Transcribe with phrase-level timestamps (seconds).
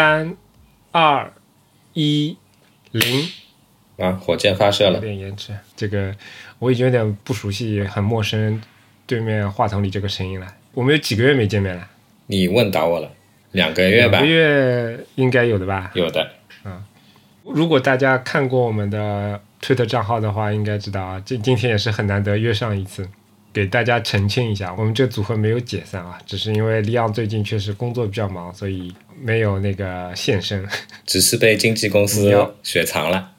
[0.00, 0.34] 三、
[0.92, 1.30] 二、
[1.92, 2.34] 一、
[2.90, 3.28] 零，
[3.98, 5.00] 啊，火箭发射了有。
[5.00, 5.52] 点延迟。
[5.76, 6.16] 这个
[6.58, 8.58] 我已经有点不熟悉，很陌生，
[9.06, 10.46] 对面话筒里这个声音了。
[10.72, 11.86] 我们有几个月没见面了？
[12.28, 13.12] 你问倒我了，
[13.52, 15.90] 两个月吧两个，月应该有的吧？
[15.94, 16.30] 有的。
[16.64, 16.82] 嗯
[17.44, 23.06] 如果大家看过我们的推特账号的话，应该知道啊，今今天也是很难得约上一次，
[23.52, 30.64] 给大家澄清一下，我们这组合没有解散啊，只是因为利昂最近确实工作比较忙，所以没有那个现身。
[31.04, 32.32] 只是被经纪公司
[32.62, 33.32] 雪藏了。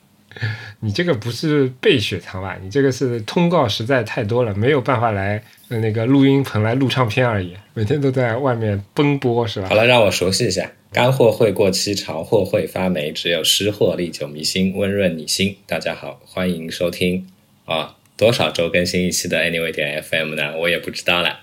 [0.80, 2.58] 你这个不是被雪藏吧？
[2.62, 9.76] 你这个是通告实在太多了，没有办法来呃那个录音棚来录唱片而已，每天都在外面奔波是吧好？
[9.76, 10.72] 了，让我熟悉一下。
[10.92, 15.56] 干货会过期，潮货会发霉，只有湿货历久弥新，温润你心。
[15.66, 17.28] 大家好，欢迎收听
[17.66, 20.56] 啊，多少周更新一期的 Anyway 点 FM 呢？
[20.56, 21.40] 我也不知道了。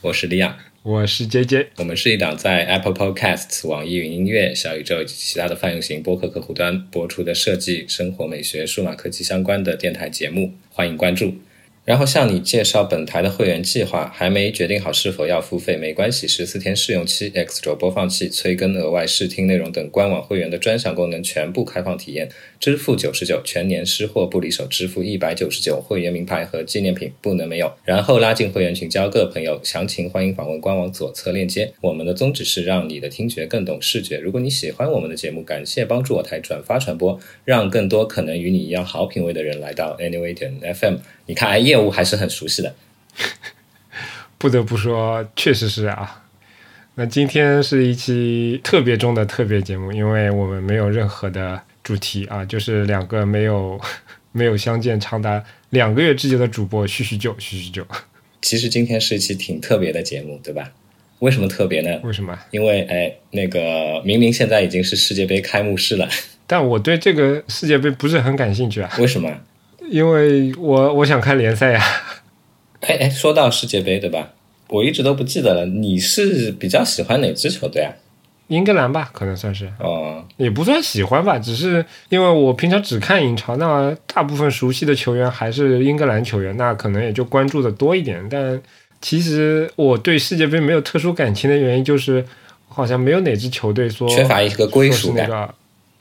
[0.00, 11.34] 我是李昂，我是 J J，我们是一档在 Apple Podcasts、网易云音乐、小宇宙以及其他的泛用型播客客户端播出的设计、生活美学、数码科技相关的电台节目，欢迎关注。
[11.84, 27.70] 然后向你介绍本台的会员计划，还没决定好是否要付费，没关系，十四天试用期、X 轴播放器、催更、额外试听内容等官网会员的专享功能全部开放体验，支付九十九，全年失货不离手，支付一百九十九，会员名牌和纪念品不能没有。
[27.84, 31.70] 然后拉进会员群，交个朋友，详情欢迎访问官网左侧链接。
[31.82, 34.16] 我们的宗旨是让你的听觉更懂视觉。
[34.16, 40.96] 如果你喜欢我们的节目，感谢帮助我台转发传播，让更多可能与你一样好品味的人来到 Anyway 点 FM。
[41.26, 42.74] 你看，哎，业务还是很熟悉的。
[44.38, 46.22] 不得不说，确实是啊。
[46.96, 53.80] 那今天是一期特别中的特别节目，因为我们没有任何的主题啊，就是两个没有
[54.32, 57.86] 没有相见长达两个月之久的主播叙叙旧，叙叙旧。
[58.42, 60.70] 其实今天是一期挺特别的节目，对吧？
[61.20, 62.00] 为什么特别呢？
[62.04, 62.38] 为什么？
[62.50, 66.06] 因为哎，那个明明现在已经是世界杯开幕式了，
[66.46, 69.30] 但我对这个世界杯不是很感兴趣啊，为什么？
[69.90, 71.82] 因为我我想看联赛呀。
[72.80, 74.30] 哎哎，说到世界杯，对吧？
[74.68, 77.92] 我一直都不记得了，你是比较喜欢哪支球队啊？
[78.48, 88.22] 英格兰吧，可能算是，哦，也不算喜欢吧，只是因为我平常只看英超，那大部分熟悉的球员还是英格兰球员，那可能也就关注的多一点。
[88.30, 88.60] 但
[89.00, 92.22] 其实我对世界杯没有特殊感情的原因，就是
[92.68, 95.54] 好像没有哪支球队说缺乏一个归属感。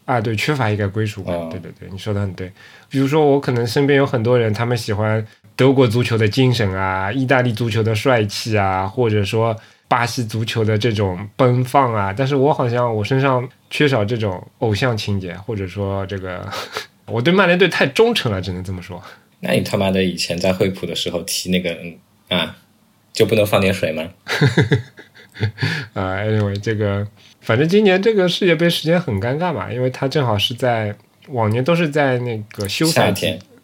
[0.05, 1.33] 啊，对，缺乏一个归属感。
[1.35, 2.51] 哦对对对，你说的很对。
[2.89, 5.25] 比如说，我可能身边有很多人，他们喜欢
[5.55, 9.55] 德国足球的精神啊，意大利足球的帅气啊，或者说
[9.87, 16.47] 巴西足球的这种奔放啊，但是我好像我身上缺少这种偶像情节，或者说这个
[17.05, 19.01] 我对曼联队太忠诚了，只能这么说。
[19.39, 21.97] 那你他妈的以前在惠普的时候踢那个嗯
[22.39, 22.55] 啊，
[23.13, 24.03] 就不能放点水吗？
[25.93, 27.05] 啊、a n y w a y 这个
[27.43, 30.95] 反正今年这个世界杯时间很尴尬嘛，因为它正好是在
[31.27, 33.13] 往年都是在那个休赛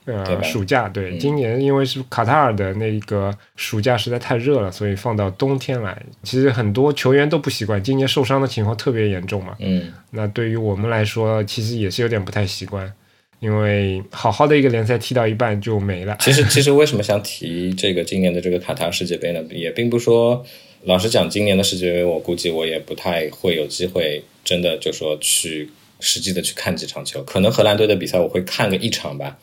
[0.05, 5.95] 呃，暑假对，嗯今年因为是卡塔尔的那个暑假实在太热了，所以放到冬天来。
[6.23, 9.55] 其实很多球员都不习惯，今年受伤的情况特别严重嘛。
[9.59, 12.91] 嗯，那对于我们来说，其实也是有点不太习惯，
[13.39, 16.17] 因为好好的一个联赛踢到一半就没了。
[16.19, 19.39] 其实其实为什么想提这个今年的这个卡塔尔世界杯呢？
[19.51, 20.43] 也并不说，
[20.83, 25.69] 老实讲，今年的世界杯我估计我也不太会有机会真的就说去
[25.99, 29.37] 实际的去看几场球，可能荷兰队的比赛我会看个一场吧。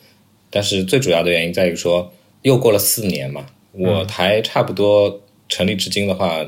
[0.49, 2.11] 但是最主要的原因在于说，
[2.41, 6.43] 又过了四年嘛，我台差不多成立至今的话，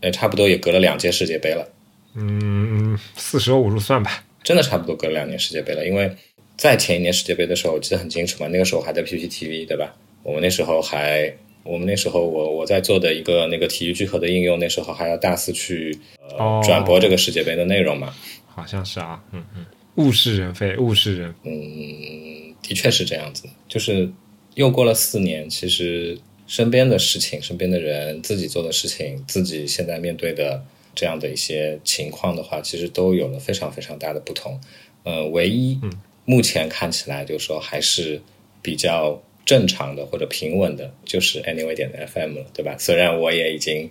[0.00, 1.66] 呃，差不多也隔了两届世界杯了。
[2.14, 4.24] 嗯，四舍五入算吧。
[4.42, 6.14] 真的差不多隔了两年世界杯了，因为
[6.56, 9.96] 在前一年世界杯的时候，我记得很清楚嘛，那个时候还在 PPTV 对吧？
[10.22, 15.98] 我们那时候还，我们那时候我我在做的一个那个体育聚合的应用，那时候还要大肆去
[16.38, 16.62] 呃、哦。
[16.64, 18.14] 转播这个世界杯的内容嘛。
[18.46, 19.66] 好像是啊，嗯嗯，
[19.96, 21.34] 物是人非，物是人。
[21.42, 24.08] 嗯，的确是这样子，就是
[24.54, 26.16] 又过了四年，其实
[26.46, 30.62] 身边的事情、身边的人、自己做的事情、自己现在面对的
[30.94, 34.60] 这样的一些情况的话，其实都有了非常非常大的不同。
[35.02, 35.80] 呃，唯一
[36.24, 38.22] 目前看起来就是说还是
[38.62, 42.74] 比较正常的或者平稳的，就是 Anyway 点的 FM 了，对吧？
[42.78, 43.90] 虽然我也已经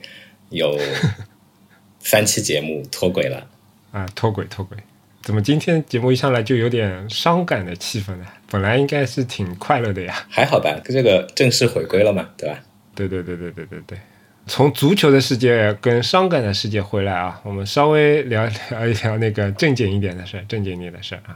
[0.50, 0.78] 有
[2.00, 3.48] 三期节目脱轨了。
[3.92, 4.78] 啊，脱轨脱轨。
[5.22, 8.26] 怎么今天节目一上来就有点伤感的气氛呢？
[8.50, 10.26] 本来应该是挺快乐的呀。
[10.30, 12.60] 还好吧，这个正式回归了嘛，对吧？
[12.96, 13.98] 对对对对对对对。
[14.46, 21.36] 从足球的世界跟伤感的世界回来啊，我们稍微聊聊一聊那个正经一点的事儿，正经一点的事儿啊。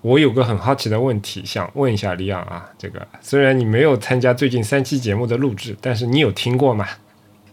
[0.00, 6.86] 我有个很好奇的问题想问一下李昂啊，这个虽然你没有参加最近三期节目的录制，但是你有听过吗？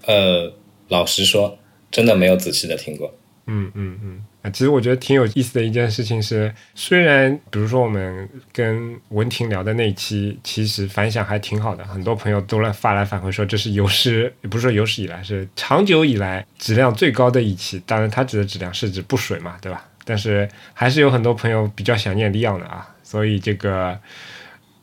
[0.06, 0.54] 呃，
[0.90, 1.58] 老实说，
[1.90, 3.14] 真的没有仔细的听过。
[3.48, 17.80] 嗯嗯嗯啊，其实我觉得挺有意思的一件事情是，虽然比如说我们跟文婷聊的那一期，其实反响还挺好的，很多朋友都来发来反馈说这是有史，也不是说有史以来，是长久以来质量最高的一期。
[17.86, 19.88] 当然，它指的质量是指不水嘛，对吧？
[20.06, 24.00] 但是还是有很多朋友比较想念利昂的啊，所以这个。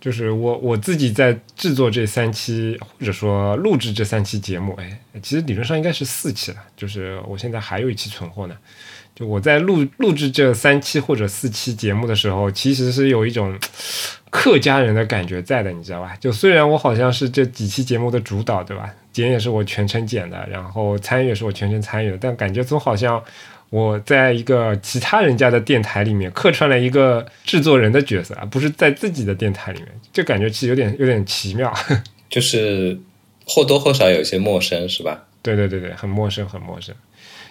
[0.02, 6.56] 就是我我自己在制作这三期，或者说录制这三期节目，哎，其实理论上应该是四期了。
[6.76, 8.56] 就是我现在还有一期存货呢。
[9.14, 13.56] 就我在录录制这三期或者四期节目的时候，其实是有一种
[14.28, 16.16] 客家人的感觉在的，你知道吧？
[16.18, 18.92] 就虽然我好像是这几期节目的主导，对吧？
[19.12, 23.22] 剪也是我全程剪的，然后参与也是我全程参与的，但感觉总好像。
[23.72, 31.72] 我在一个其他人家的电台里面客串了一个制作人的角色，而不是在自己的电台里面，就感觉其实有点有点奇妙，
[32.28, 33.00] 就是
[33.46, 35.24] 或多或少有些陌生，是吧？
[35.40, 36.94] 对对对对，很陌生，很陌生。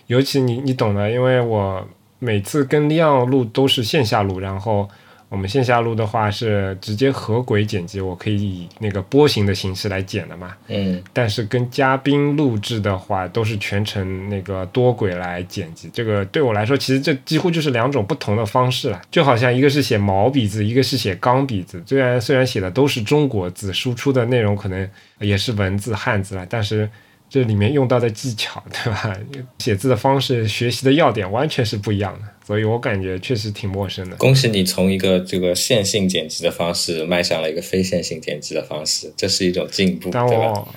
[0.05, 1.87] 尤其你你懂的，因为我
[2.19, 4.87] 每次跟利奥录都是线下录，然后。
[5.31, 10.53] 我们线下录的话是直接合轨剪辑，我可以以那个波形的形式来剪的嘛。
[10.67, 11.01] 嗯。
[11.13, 15.89] 但是跟嘉宾录制的话，都是全程那个多轨来剪辑。
[15.93, 19.01] 这个对我来说，其实这几乎就是两种不同的方式了。
[19.09, 21.81] 就好像一个是写毛笔字，一个是写钢笔字。
[21.85, 24.85] 虽然虽然写的都是中国字，输出的内容可能
[25.19, 26.89] 也是文字汉字了，但是。
[27.31, 29.17] 这里面用到的技巧，对吧？
[29.59, 34.17] 写字的方式、学习的要点完全是不一样的，所以我感觉确实挺陌生的。
[34.17, 40.67] 恭喜你从一个这个线性剪辑的方式迈向了一个非线性剪辑的方式，这是一种进步，但我？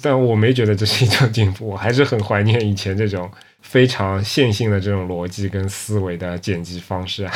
[0.00, 3.28] 但我没觉得这是一种进步，我还是很怀念以前这种
[3.60, 7.34] 非常线性的这种逻辑跟思维的剪辑方式啊。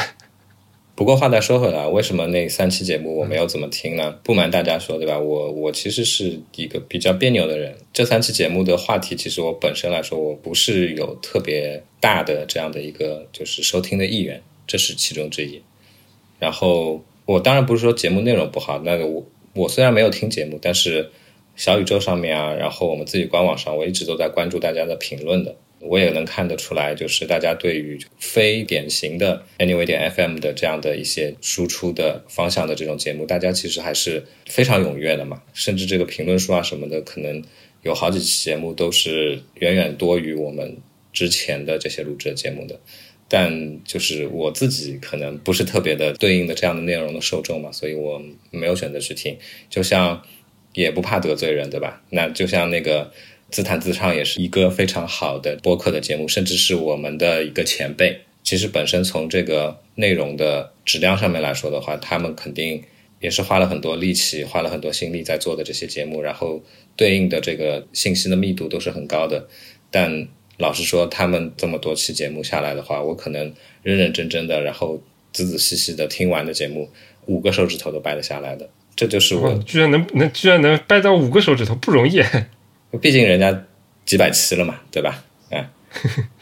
[0.99, 4.19] 不过话再说回来，为什么那三期节目我没有怎么听呢？
[4.25, 5.17] 不瞒大家说，对吧？
[5.17, 7.73] 我我其实是一个比较别扭的人。
[7.93, 15.63] 这三期节目的话题，其实我本身来说，我不是有特别大的这样的一个就是收听的意愿，这是其中之一。
[16.41, 19.25] 然后我当然不是说节目内容不好，那个我
[19.55, 21.09] 我虽然没有听节目，但是
[21.55, 25.55] 小宇宙上面啊，然后我们自己官网上，我一直都在关注大家的评论的。
[25.81, 35.41] 我也能看得出来，就是大家对于非典型的 Anyway 点 FM 的这样的一些输出的方向的这种节目，大家其实还是非常踊跃的嘛。
[35.55, 37.43] 甚至这个评论数啊什么的，可能
[37.85, 40.77] 有好几期节目都是远远多于我们
[41.13, 42.81] 之前的这些录制的节目的。
[43.29, 48.21] 但就是我自己可能不是特别的对应的这样的内容的受众嘛，所以我
[48.51, 49.39] 没有选择去听。
[49.71, 50.21] 就像
[50.75, 52.03] 也不怕得罪人，对吧？
[52.11, 53.13] 那就像那个。
[53.51, 58.21] 自弹自唱也是一个非常好的播客的节目，甚至是我们的一个前辈。
[58.43, 62.83] 其实本身从这个内容的质量上面来说的话，他们肯定
[63.21, 66.63] 也是花了很多力气、花了很多心力在做的这些节目，然后
[66.97, 69.47] 对应的这个信息的密度都是很高的。
[69.91, 73.53] 但老实说，他们这么多期节目下来的话，我可能
[73.83, 75.03] 认认真真的，然后
[75.33, 76.89] 仔仔细细的听完的节目，
[77.27, 78.69] 五个手指头都掰得下来的。
[78.97, 82.21] 这就是我居然能能居然能掰到五个手指头，不容易。
[83.01, 83.65] 毕竟人家
[84.07, 85.23] 几百期了嘛，对吧？
[85.51, 85.71] 啊，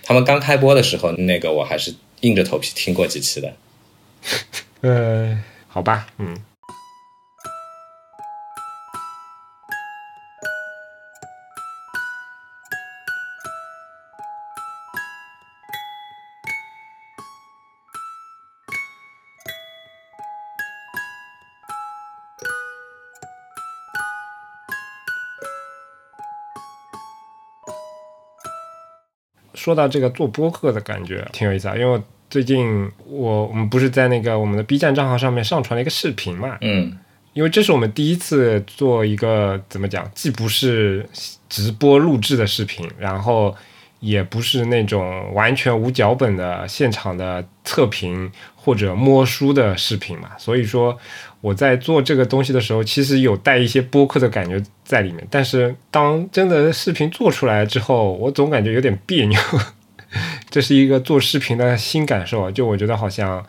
[0.03, 3.53] 他们刚开播的时候，那个我还是硬着头皮听过几期的。
[4.83, 6.37] 呃，好吧，嗯。
[29.67, 36.97] 说到这个做播客的感觉挺有意思啊，因为最近我我们不是在那个我们的 B 站账号上面上传了一个视频嘛，嗯，
[37.33, 41.05] 因为这是我们第一次做一个怎么讲，既不是
[41.49, 43.53] 直播录制的视频，然后
[44.07, 50.97] 也不是那种完全无脚本的现场的测评或者摸书的视频嘛，所以说。
[51.43, 59.39] 我在做这个东西的时候，其实有带一些播客的感觉在里面，但是当真的视频做出来之后，我总感觉有点别扭。
[60.51, 63.47] 这是一个做视频的新感受，就我觉得好像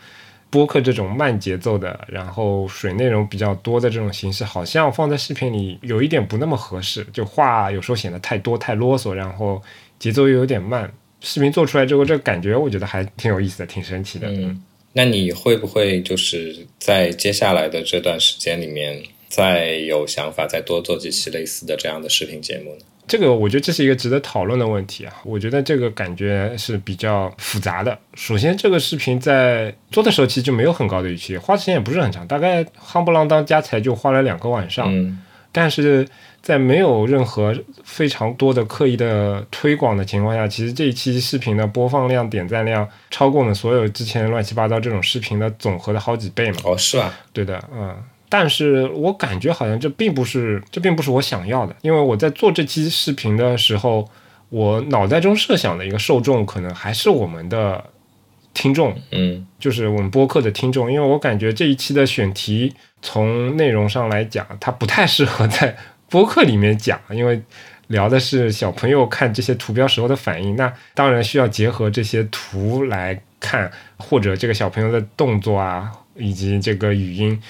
[0.52, 9.60] 播客这种慢节奏的，然后水内容比较多的这种形式，好像放在视频里有一点不那么合适，就话有时候显得太多太啰嗦，然后
[10.00, 10.92] 节奏又有点慢。
[11.20, 14.28] 视频做出来之后，这个感觉我觉得还挺有意思的，挺神奇的。
[14.30, 14.62] 嗯。
[14.94, 22.82] 那你会不会就是在接下来的这段时间里面，再有想法再多做几期类似的这样的视频节目呢？
[23.08, 25.14] 这个我觉得这是一个值得讨论的问题啊。
[25.24, 27.98] 我觉得这个感觉是比较复杂的。
[28.16, 34.94] 首先，这个视频在做的时候其实就没有很高的预期，花时间也不是很长，大概夯不啷当加起来就花了两个晚上。
[34.94, 35.20] 嗯。
[35.52, 36.08] 但是
[36.48, 46.58] 在没有任何非常多的刻意的推广的情况下，其实这一期视频的播放量、点赞量超过了所有之前乱七八糟这种视频的总和的好几倍嘛。
[46.64, 47.14] 哦，是吧？
[47.34, 47.94] 对的，嗯。
[48.30, 54.10] 但是我感觉好像这并不是，这并不是我想要的，因为我在做这期视频的时候，
[54.48, 57.84] 我脑袋中设想的一个受众可能还是我们的
[58.54, 65.76] 听众，嗯，就是我们播客的听众，因为我感觉这一期的选题从内容上来讲，它不太适合在
[66.10, 67.42] 播客里面讲，因为
[67.88, 77.42] 聊的是小朋友看这些图标时候的反应，那当然需要结合这些图来看，或者这个小朋友的动作啊，以及这个语音。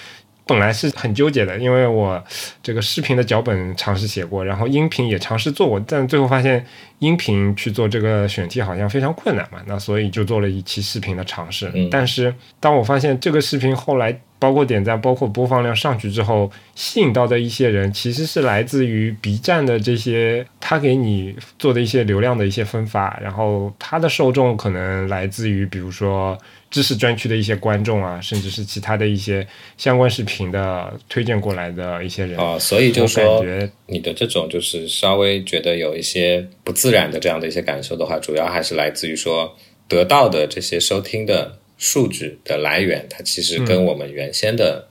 [0.49, 2.23] 本来是很纠结的，因为我
[2.63, 6.65] 这个视频的脚本尝试写过，然后音频也尝试做过，但最后发现
[6.99, 11.69] 音频去做这个选题好像非常困难嘛，那所以就做了一期视频的尝试。
[11.91, 26.37] 但是当我发现这个视频后来包括点赞、包括播放量上去之后，吸引到的一些人其实是来自于 B 站的这些他给你做的一些流量的一些分发，然后他的受众可能来自于比如说。
[26.69, 33.41] 知识专区的一些观众啊，甚至是其他的一些相关视频的推荐过来的一些人啊，所以就说
[33.85, 39.55] 你的这种就是稍微觉得有一些不自然的这样的一些感受的话，主要还是来自于说
[39.87, 44.87] 得到的这些收听的数据的来源，它其实跟我们原先的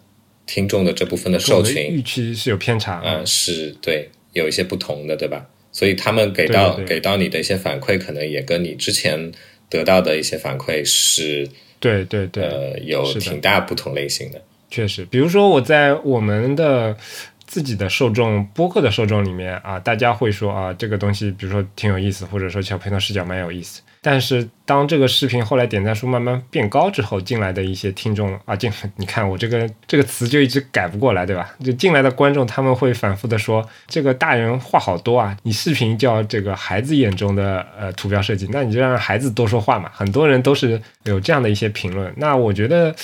[0.47, 5.47] 听众的这部分的受群预期是有偏差，嗯，是对，有一些不同的，对吧？
[5.73, 9.31] 所以他们给到给到你的一些反馈，可能也跟你之前
[9.69, 11.49] 得到的一些反馈是。
[11.79, 16.97] 对对对，呃，有挺大不同类型的，确实，比如说我在我们的
[17.47, 23.81] 自己的受众播客的受众里面啊，大家会说啊，这个东西，比如说挺有意思，或者说小朋友视角蛮有意思。
[24.03, 31.53] 但是当这个视频后来点赞数慢慢变高之后，进来的一些听众啊，进你看我这个这个词就一直改不过来，对吧？
[31.65, 39.91] 就进来的观众他们会反复的说，这个大人话好多啊，你视频叫这个孩子眼中的呃图标设计，那你就让孩子多说话嘛。
[39.93, 42.13] 很多人都是有这样的一些评论。
[42.17, 42.95] 那我觉得，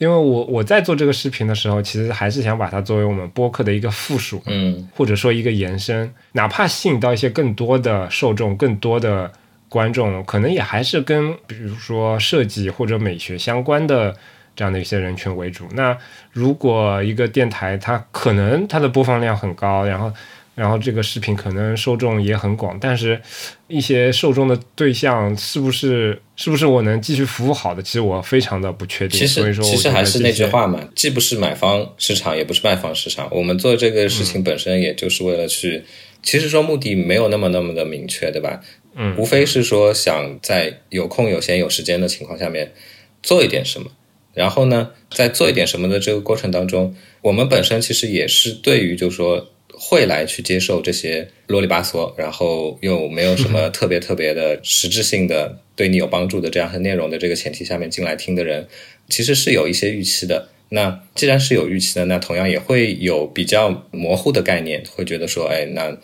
[0.00, 9.30] 因为我我在做这个视频的时候，其实还是想把它作为我们播客的一个附属，嗯，或者说一个延伸，哪怕吸引到一些更多的受众，更多的。
[9.70, 14.12] 观众可能也还是跟比如说设计或者美学相关的
[14.56, 15.64] 这样的一些人群为主。
[15.74, 15.96] 那
[16.32, 20.12] 如果一个电台它可能它的播放量很高，然后
[20.60, 23.18] 然后这个视频可能受众也很广，但是
[23.66, 27.82] 一些受众的对象是不是是不是我能继续服务好的？
[27.82, 29.18] 其实我非常的不确定。
[29.18, 33.26] 其实其实还是那句话嘛，既不是买方市场，也不是卖方市场。
[33.30, 35.82] 我们做这个事情本身也就是为了去，
[36.22, 38.60] 其实说目的没有那么那么的明确，对吧？
[38.94, 42.74] 嗯，无非是说想在有空、有闲、有时间的情况下面
[43.22, 43.90] 做一点什么，
[44.34, 49.48] 然后呢，在做一点什么的这个过程当中，我们本身其实也是对于就是说
[49.82, 58.68] 会来去接受这些啰里吧嗦，然后又没有什么 特别特别的实质性的对你有帮助的这样的内容的这个前提下面进来听的人，
[59.08, 60.50] 其实是有一些预期的。
[60.68, 65.96] 那既然是有预期的，那同样也会有比较模糊的概念，会觉得说，哎，那。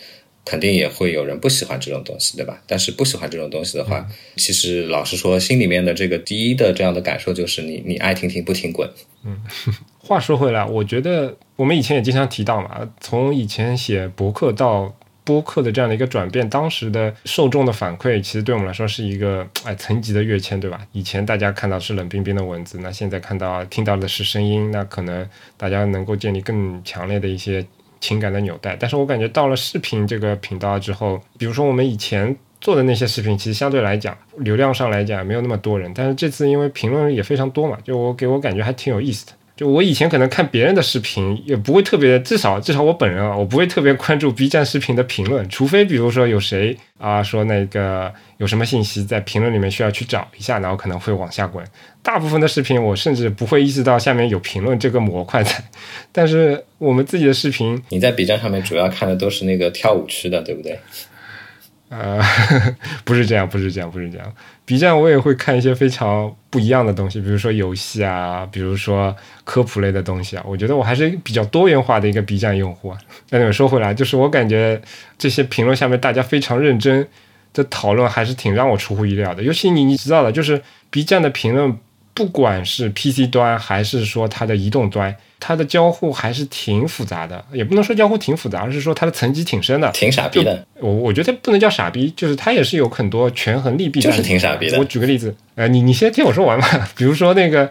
[0.47, 2.63] 肯定也会有人不喜欢这种东西，对吧？
[2.69, 8.89] 但是不喜欢这种东西的话，其实老实说，心里面的这个第一的这样的感受就是你你爱听听不听滚。
[9.25, 9.43] 嗯，
[9.99, 20.87] 话说回来，我觉得我们以前也经常提到嘛，从以前写博客到播客的这样的一个转变，当时的受众的反馈，其实对我们来说是一个哎层级的跃迁，对吧？
[20.93, 27.67] 以前大家看到是冷冰冰的文字，那现在看到听到的是声音，那可能大家能够建立更强烈的一些。
[28.01, 39.33] 情感的纽带，但是我感觉到了视频这个频道之后，比如说我们以前做的那些视频，其实相对来讲流量上来讲没有那么多人，但是这次因为评论也非常多嘛，就我给我感觉还挺有意思的。
[39.57, 51.65] 就我以前可能看别人的视频，也不会特别，至少至少我本人啊，我不会特别关注 B 站视频的评论，除非比如说有谁啊说那个有什么信息在评论里面需要去找一下，然后可能会往下滚。
[52.03, 55.53] 大部分的视频我甚至不会意识到下面有评论这个模块在，
[56.13, 60.79] 但是我们自己的视频，你在 B 站上面主要看的都是那个跳舞区的，对不对？
[61.89, 62.21] 呃，
[63.05, 64.33] 不是这样，不是这样，不是这样。
[64.67, 70.45] B 站我也会看一些非常不一样的东西，比如说游戏啊，比如说科普类的东西啊。
[70.47, 72.99] 我觉得我还是比较多元化的一个 B 站用户啊。
[73.31, 74.79] 那说回来，就是我感觉
[75.17, 77.09] 这些评论下面大家非常认真
[77.55, 79.43] 的讨论，还是挺让我出乎意料的。
[79.43, 81.79] 尤其你你知道的，就是 B 站的评论。
[82.17, 90.67] 不管是 PC 端还是说它的移动端，它的交互还是挺复杂的，也不能说交互挺复杂，而是说它的层级挺深的，挺傻逼的。
[90.81, 94.01] 我我觉得不能叫傻逼，就是它也是有很多权衡利弊。
[94.01, 94.79] 就是挺傻逼的。
[94.79, 96.67] 我举个例子，呃，你你先听我说完嘛。
[96.97, 97.71] 比如说那个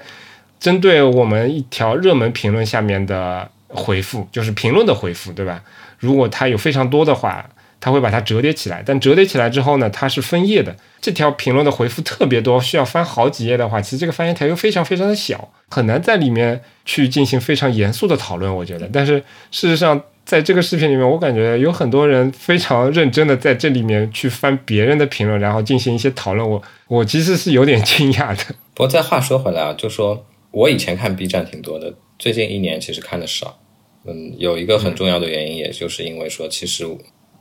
[0.60, 5.60] 针对我们一条热门评论下面的回复，就是评论的回复，对吧？
[5.98, 7.44] 如果它有非常多的话，
[7.80, 8.84] 它会把它折叠起来。
[8.86, 10.76] 但折叠起来之后呢，它是分页的。
[11.02, 18.54] 这条评论的回复特别多，需要翻好几页的话，其实这个翻页条又非常非常的小，很难在里面去进行非常严肃的讨论。
[18.54, 19.20] 我觉得，但是
[19.52, 26.50] 事实上，在这个视频里面，我感觉有很多人非常认真的在这里面去翻别人的评论，然后进行一些讨论。
[26.50, 28.44] 我我其实是有点惊讶的。
[28.74, 33.60] 不过再话说回来啊，就说我以前看 B 站挺多的，最近一年其实看的少。
[34.08, 36.86] 嗯，有一个很重要的原因，也就是因为说，其实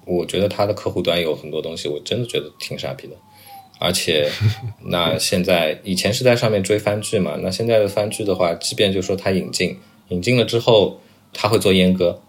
[0.06, 3.14] 我觉得他的客户端有很多东西，我真的觉得挺傻逼的。
[3.80, 4.30] 而且，
[4.86, 9.76] 那现在以前是在上面追番剧嘛，那现在的番剧的话，即便就说它引进，
[10.08, 11.00] 引进了之后，
[11.32, 12.20] 它会做阉割，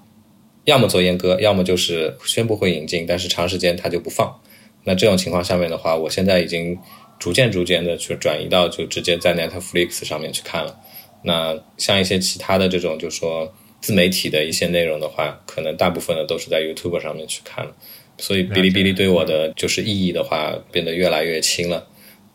[0.63, 4.41] 要么做阉割，要么就是宣布会引进，但是长时间它就不放。
[4.83, 6.77] 那这种情况下面的话，我现在已经
[7.19, 10.77] 逐渐逐渐的去转移到就直接在 Netflix 上面去看了。
[11.23, 13.51] 那像一些其他的这种就说
[13.85, 17.71] 自媒体的一些内容的话，可能大部分的都是在 YouTube 上面去看了。
[18.17, 21.85] 所以哔哩哔哩对我的就是意义的话变得越来越轻了，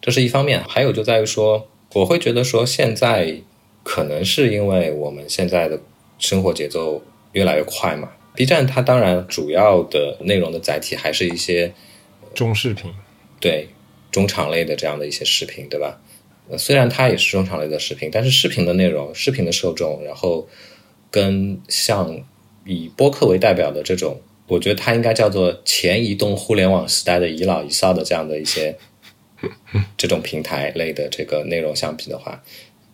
[0.00, 0.62] 这是一方面。
[0.68, 3.34] 还有就在于说，我会觉得说现在
[3.82, 5.80] 可能是因为我们现在的
[6.20, 7.02] 生活节奏
[7.32, 8.12] 越来越快嘛。
[8.36, 11.72] B 站它当然主要的内容的载体还是一些
[12.32, 12.92] 中视频，
[13.40, 13.66] 对
[14.12, 16.00] 中长类的这样的一些视频，对吧？
[16.56, 20.48] 虽然它也是中长类的视频，但是视频的内容、视频的受众，然后
[21.10, 22.24] 跟像
[22.64, 24.20] 以播客为代表的这种。
[24.46, 28.76] 我觉得它应该叫做前移动互联网时代的遗老遗少的这样的一些
[29.96, 32.42] 这种平台类的这个内容相比的话，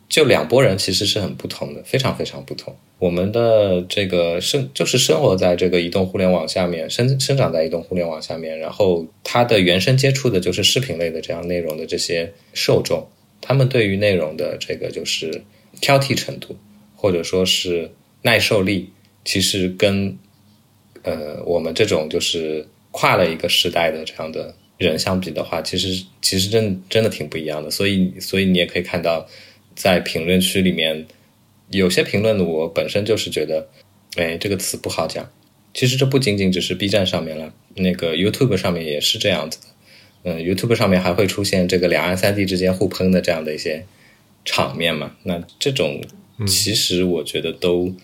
[0.06, 2.76] 就两拨人其实是很不同的，非常非常不同。
[2.98, 13.08] 我们的这个生就是生活在这个移动互联网下面，生生长在移动互联网下面，然后他的原生接触的就是视频类的这样内容的这些受众，
[13.40, 15.42] 他们对于内容的这个就是
[15.80, 16.56] 挑剔程度
[16.94, 17.92] 或者说是
[18.26, 18.90] 耐受力，
[19.24, 20.18] 其实跟。
[21.08, 27.70] 呃，我们这种就是跨了一个时代的这样的人相比的话，其实其实真真的挺不一样的。
[27.70, 29.24] 所以，所以你也可以看到，
[29.76, 31.06] 在评论区里面，
[31.70, 33.68] 有些评论的我本身就是觉得，
[34.16, 35.30] 哎，这个词不好讲。
[35.72, 39.66] 其实这不仅仅只是 B 站上面了，那个 YouTube 上面也是这样子的。
[40.24, 43.86] 嗯，YouTube 上面还会出现这个两岸三地之间互喷的这样的一些
[44.44, 45.14] 场面嘛？
[45.22, 46.02] 那这种
[46.44, 47.94] 其实我觉得都。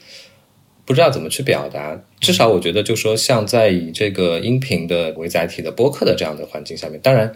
[0.85, 7.33] 不知道怎么去表达，至少我觉得，就说像在以这个音频的为载体的播客的这样的环境下面，当然，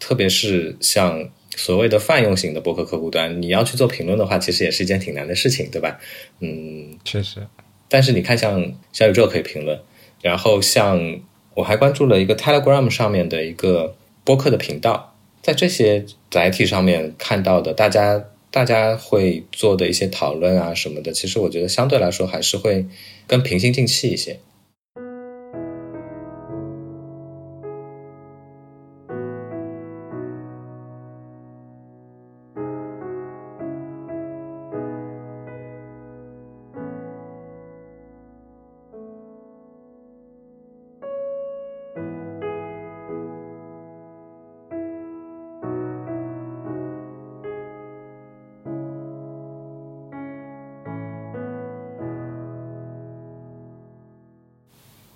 [0.00, 6.00] 特别是像所谓的泛用型的播客客户端，你要去做评论的话，其实也是一件挺难的事情，对吧？
[6.40, 7.46] 嗯，确实。
[7.88, 9.80] 但是你看，像小宇宙可以评论，
[10.20, 11.20] 然后像
[11.54, 18.24] 我还关注了一个 Telegram 上面的一个播客的频道，在这些载体上面看到的大家。
[18.50, 22.86] 大家会做的一些讨论啊什么的，其实我觉得相对来说还是会
[23.26, 24.40] 更平心静气一些。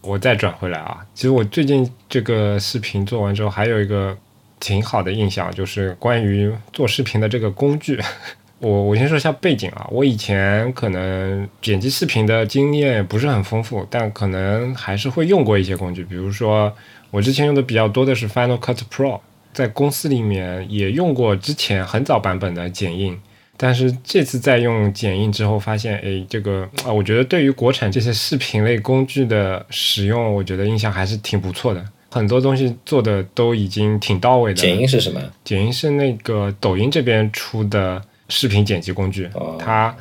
[0.02, 4.16] 我再转回来啊，其实我最近这个视频做完之后，还有一个
[4.58, 8.00] 挺好的印象，就是关于做视频的这个工具。
[8.58, 16.72] 我我先说一下背景啊，我以前可能剪辑视频的经验不是很丰富，但可能还是会用过一些工具，比如说
[17.10, 19.20] 我之前用的比较多的是 Final Cut Pro，
[19.52, 23.20] 在公司里面也用过之前很早版本的剪映。
[23.64, 31.80] 但是这次在用剪映之后，发现，哎，这个啊，我觉得对于国产这些视频类工具的使用，我觉得印象还是挺不错的。
[32.10, 34.60] 很多东西做的都已经挺到位的。
[34.60, 35.22] 剪映是什么？
[35.44, 39.94] 剪映是那个抖音这边出的视频剪辑工具，它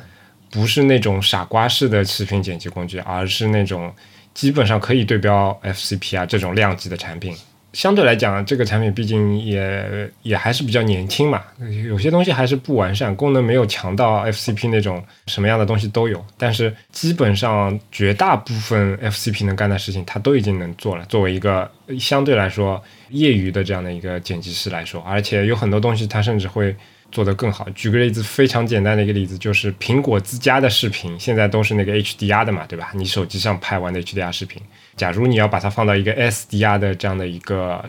[0.50, 3.94] 不是那种傻瓜式的视频剪辑工具，而是那种
[4.34, 7.32] 基本上可以对标 FCP 啊这种量级的产品。
[7.72, 11.42] 相对来讲，这个产品毕竟也也还是比较年轻嘛，
[11.88, 16.24] 有些东西还是不完善，功能没有强到 FCP 那种什么样的东西都有。
[16.36, 21.04] 但是基本上绝大部分 FCP 能干的事情，它都已经能做了。
[21.06, 26.74] 作为一个相对来说业余的这样的一个剪辑师来说，而且有很多东西它甚至会。
[27.12, 27.68] 做得更好。
[27.74, 32.90] 举个例子，非常简单的一个例子，就是苹果自家的视频，现在都是那个 HDR 的嘛，对吧？
[32.94, 34.60] 你手机上拍完的 HDR 视频，
[34.96, 37.84] 假如你要把它放到一个 SDR 的这样的一个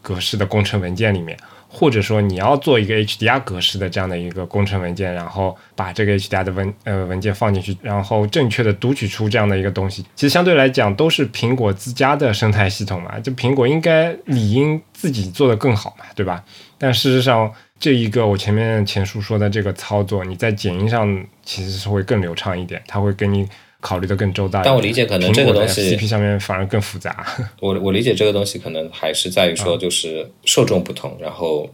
[0.00, 1.36] 格式的工程文件里面。
[1.74, 16.44] 或者说你要做一个 HDR 格式的这样的一个工程文件，然后把这个 HDR 的文呃文件放进去，然后正确的读取出这样的一个东西，其实相对来讲都是苹果自家的生态系统嘛，就苹果应该理应自己做的更好嘛，对吧？
[16.76, 17.50] 但事实上，
[17.82, 23.48] 这一个我前面前述说的这个操作，你在剪映上其实是会更流畅一点，它会给你。
[23.84, 27.26] 考虑的更周到，但我理解可能这个东西 CP 上面反而更复杂。
[27.58, 31.68] 我我理解这个东西可能还是在于说，就是受众不同，然后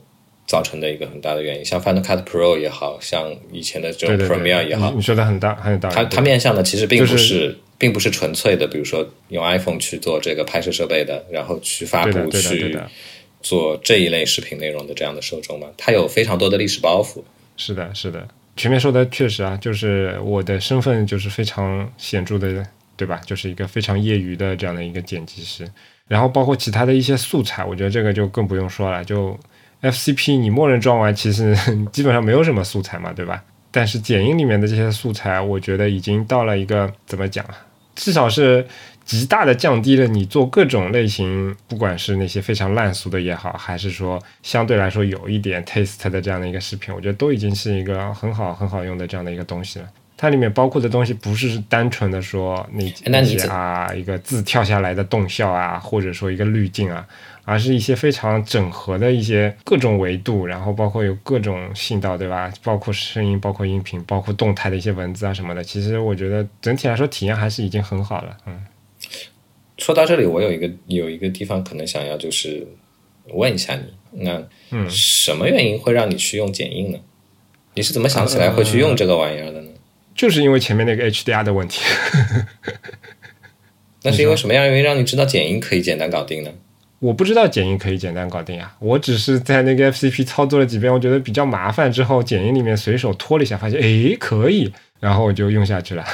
[0.47, 1.62] 造成的一个很大的原因。
[1.62, 5.94] 像 Final Cut Pro 也好像以前的这种 Premiere 也好，你说的很大很有道理。
[5.94, 12.75] 它它面向的其实并不是，并不是纯粹的，比如说用 iPhone 去做这个拍摄设备的，然后去发布去
[13.40, 15.68] 做这一类视频内容的这样的受众嘛。
[15.77, 17.22] 它有非常多的历史包袱。
[17.57, 18.27] 是的，是的。
[18.57, 23.20] 前面说的确实啊，就是我的身份就是非常显著的，对吧？
[23.24, 25.68] 就是一个非常业余的这样的一个剪辑师，
[26.09, 29.05] 然后包括其他的一些素材，我觉得这个就更不用说了。
[29.05, 29.38] 就
[29.83, 31.57] FCP 你默认装完，其实
[31.92, 33.44] 基本上没有什么素材嘛，对吧？
[33.70, 37.66] 但是剪映里面的这些素材，我觉得已经到了一个怎么讲啊？
[37.94, 38.66] 至少是。
[39.09, 49.88] 极大的降低了你做各种类型，不管是那些非常烂俗的也好，还是说相对来说有一点 taste 的这样的一个视频，我觉得都已经是一个很好很好用的这样的一个东西了。
[50.14, 57.07] 它里面包括的东西不是单纯的说那那些啊一个字跳下来的动效啊，或者说一个滤镜啊，
[57.47, 62.53] 而是一些非常整合的一些各种维度，然后包括有各种信道，对吧？
[62.62, 65.64] 包括声音，包括音频，包括动态的一些文字啊什么的。
[65.64, 68.61] 其实我觉得整体来说体验还是已经很好了，嗯。
[69.78, 72.66] 说到这里，我有一个有一个地方可能想要就是
[73.32, 76.98] 问一下你，那嗯什么原因会让你去用剪映呢？
[77.74, 79.70] 你是怎么想起来会去用这个玩意儿的呢？
[80.14, 81.80] 就是因为前面那个 HDR 的问题。
[84.02, 86.50] 那是因为什么样原因让你知道剪映可以简单搞定呢？
[86.98, 96.04] 我不知道剪映可以简单搞定啊，我只是在那个 FCP 操作了几遍，我觉得比较麻烦，之后剪映里面随手拖了一下，发现诶可以，然后我就用下去了。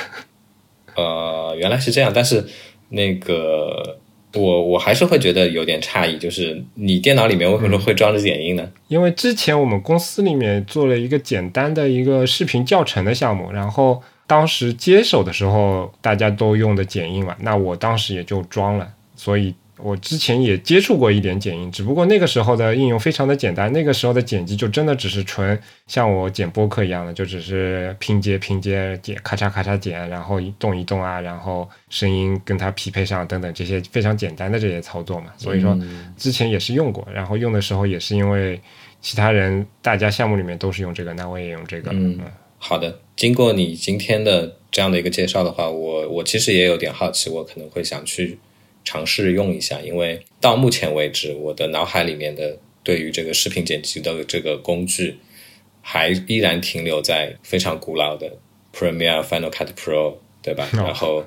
[0.96, 2.44] 呃，原来是这样，但是。
[2.88, 3.98] 那个，
[4.34, 8.68] 我我还是会觉得有点诧异，就是你电脑里面为什么会装着剪映呢？
[8.88, 19.54] 因为之前我们公司里面做了一个简单的一个视频教程的项目，然后当时接手的时候大家都用的剪映嘛，那我当时也就装了，所以。
[19.76, 25.58] 我之前也接触过一点剪映，只不过那个时候的应用非常的简单，那个时候的剪辑就真的只是纯
[25.88, 35.32] 像我剪播客一样的，就只是拼接拼接剪，咔嚓咔嚓剪，然后动一动啊，然后声音跟它匹配上等等这些非常简单的这些操作嘛。
[35.36, 35.76] 所以说
[36.16, 38.60] 之前也是用过，然后用的时候也是因为
[39.00, 41.90] 其他人大家项目里面都是用这个，那我也用这个。
[41.92, 42.20] 嗯，
[42.58, 43.00] 好的。
[43.16, 48.38] 经过你今天的这样的一个介绍的话，我我其实也有点好奇，我可能会想去。
[48.84, 55.18] 尝试用一下，因为到目前为止，我的脑海里面的对于这个视频剪辑的这个工具，
[55.80, 58.30] 还依然停留在非常古老的
[58.74, 60.68] Premiere、Final Cut Pro，对吧？
[60.72, 61.24] 然后，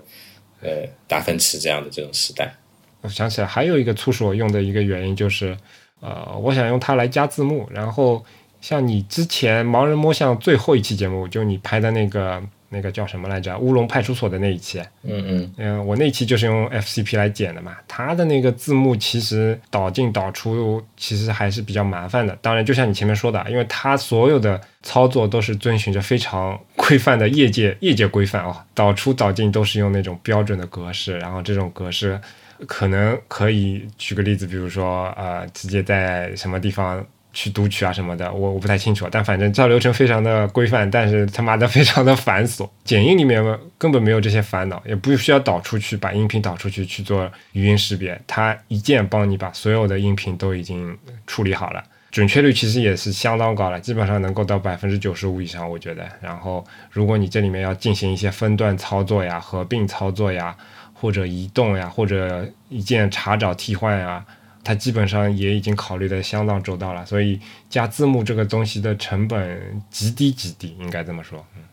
[0.62, 2.56] 呃，达芬奇这样的这种时代。
[3.02, 5.58] 我想起来，还有一个促使我用的一个原因就是，
[6.00, 7.68] 呃，我想用它来加字幕。
[7.74, 8.24] 然后，
[8.62, 12.42] 像你之前盲人摸象最后一期节目，就你拍的那个。
[12.70, 13.58] 那个叫什么来着？
[13.58, 17.76] 乌龙派出所的那一期，嗯嗯嗯，我那期就是用 FCP 来剪的嘛。
[17.88, 22.38] 它的那个字幕其实导进导出其实还是比较麻烦的。
[22.42, 31.18] 当然，就像你前面说的，因为它所有的操作都是遵循着非常规范的业界 业界规范啊，导出导进都是用那种标准的格式。
[31.20, 32.20] 然后这种格式
[32.66, 37.06] 可能可以举个例子，比如说呃，直接在什么地方。
[37.38, 42.68] 去读取啊什么的，我我不太清楚，但反正这流程非常的规范，但是他妈的非常的繁琐。
[42.84, 50.98] 剪映里面根本没有这些烦恼，也不需要导出去把音频导出去去做语音识别，它一键帮你把所有的音频都已经
[51.28, 56.10] 处理好了，准确率其实也是相当高了，基本上能够到百分之九十五以上，我觉得。
[56.20, 60.56] 然后如果你这里面要进行一些分段操作呀、合并操作呀，
[60.92, 64.26] 或者移动呀，或者一键查找替换呀。
[64.68, 71.46] 它基本上也已经考虑的相当周到了，所以加字幕这个东西的成本极低极低，应该这么说。
[71.56, 71.64] 嗯，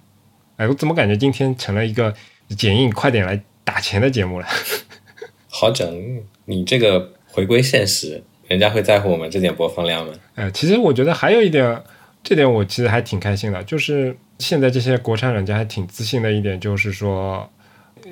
[0.58, 2.14] 哎，我怎么感觉今天成了一个
[2.50, 4.46] 剪映快点来打钱的节目了？
[5.50, 10.12] 好整，你这个回归现实，人家会在乎我们这点播放量吗？
[10.36, 11.82] 哎，其实我觉得还有一点，
[12.22, 17.50] 这点我其实还挺开心的，就是现在这些国产软件还挺自信的一点，就是说，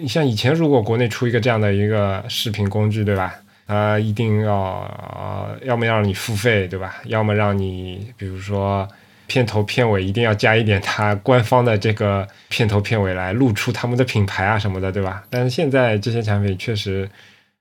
[0.09, 3.37] 像以前如果国内出一个这样的一个视频工具，对吧？
[3.72, 6.96] 他一定要，要么让你付费，对吧？
[7.06, 8.87] 要么让你，比如说
[9.26, 15.24] 片头片尾一定要加一点他官方的这个片头片尾来露出他们的品牌啊什么的，对吧？
[15.30, 17.08] 但是现在这些产品确实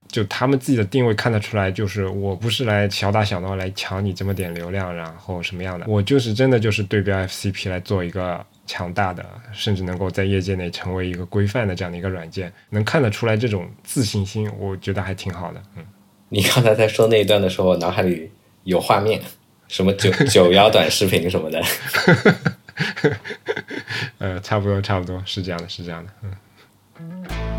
[0.09, 15.61] 就他们自己的定位看得出来，就是我不是来小打小闹来抢你这么点流量，然后什么样的，我就是真的就是对标 FCP 来做一个强大的，甚至能够在业界内成为一个规范的这样的一个软件，能看得出来这种自信心，我觉得还挺好的。
[15.77, 15.85] 嗯，
[16.33, 18.31] 你刚才在说那一段的时候，脑海里
[18.63, 19.21] 有画面，
[19.67, 21.61] 什么九九幺短视频什么的。
[24.17, 27.50] 呃，差不多，差不多是这样的，是这样的，嗯。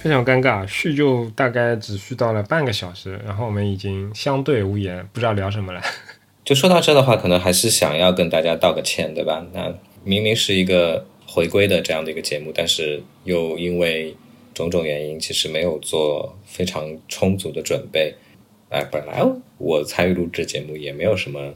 [0.00, 5.82] 非常尴尬，叙旧大概只叙到了半个小时，然后我们已经相对无言，不知道聊什么了。
[6.42, 9.46] 就说到这的话，可能还是想要跟大家道个歉，对吧？
[9.52, 14.16] 那明明是一个回归的这样的一个节目，但是又因为
[14.54, 18.14] 种种原因，其实没有做非常充足的准备。
[18.70, 19.22] 哎，本来
[19.58, 21.52] 我参与录制节目也没有什么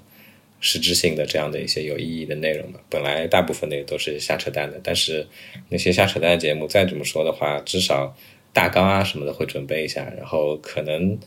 [0.60, 4.78] 实质性的这样的一些有意义的内容嘛，本来大部分的也都是瞎扯淡的。
[4.84, 5.26] 但是
[5.70, 8.14] 那些瞎扯淡的节目，再怎么说的话，至少。
[8.54, 11.18] 大纲啊什么的会准备一下，然后可能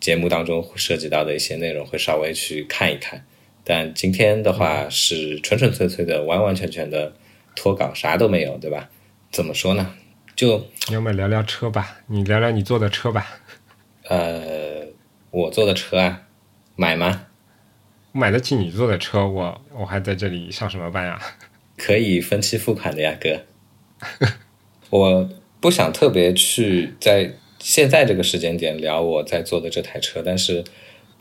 [0.00, 3.22] 节目当中会涉及到的一些内容会稍微去看一看，
[3.62, 7.14] 但今天的话是纯纯粹粹的、完完全全的
[7.54, 8.88] 脱稿，啥都没有，对吧？
[9.30, 9.94] 怎么说呢？
[10.34, 13.26] 就要么聊聊车吧，你聊聊你坐的车吧。
[14.04, 14.86] 呃，
[15.30, 16.22] 我坐的车啊，
[16.76, 17.26] 买吗？
[18.12, 21.20] 买得起你坐的车，我我还在这里上什么班呀？
[21.76, 23.42] 可以分期付款的呀，哥。
[24.88, 25.28] 我。
[25.60, 30.64] 不想特别去在现在这个时间点聊我在坐的这台车，但是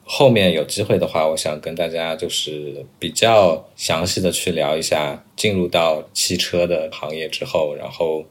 [0.03, 8.25] 后面有机会的话，我想跟大家就是比较详细的去聊一下进入到汽车的行业之后，然后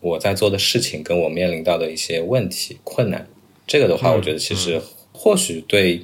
[0.00, 3.26] 我在做的事情跟我面临到的一些问题困难。
[3.66, 4.80] 这个的话，我觉得其实
[5.12, 6.02] 或许对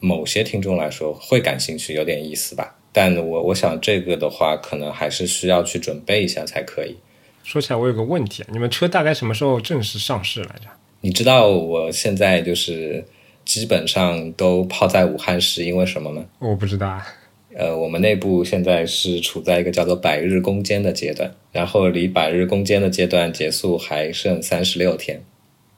[0.00, 2.76] 某些听众来说会感兴趣，有点意思吧。
[2.92, 6.96] 但我我想这个的话，可能还是需要去准备一下才可以。
[7.42, 10.68] 说起来，我有个问题，你们车大概什么时候正式上市来着？
[11.00, 13.04] 你知道我现在就是
[13.44, 16.24] 基本上都泡在武汉是因为什么吗？
[16.38, 17.04] 我不知道啊。
[17.54, 25.20] 呃，我们内部现在是处在一个叫做百日攻坚的阶段，然后离百日攻坚的阶段结束还剩三十六天。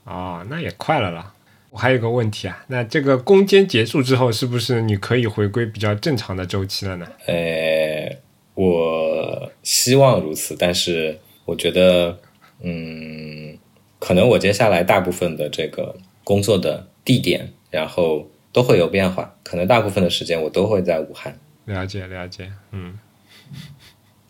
[0.05, 1.35] 哦，那也快了啦。
[1.71, 7.07] 我还有个问题啊，那这个攻坚结束之后，是不是你可以回归比较正常的周期了呢？
[7.27, 8.15] 呃，
[8.55, 11.19] 我希望如此，但是。
[11.45, 12.19] 我觉得，
[12.61, 13.59] 嗯，
[13.99, 19.37] 可能我接下来大部分的这个工作的地点，然后都会有变化。
[19.43, 21.39] 可能大部分的时间我都会在武汉。
[21.67, 22.99] 了解，了解，嗯，